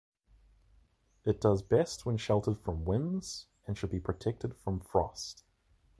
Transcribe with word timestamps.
It 1.25 1.39
does 1.39 1.61
best 1.61 2.07
when 2.07 2.17
sheltered 2.17 2.59
from 2.59 2.85
winds 2.85 3.45
and 3.67 3.77
should 3.77 3.91
be 3.91 3.99
protected 3.99 4.55
from 4.57 4.79
frost. 4.79 5.43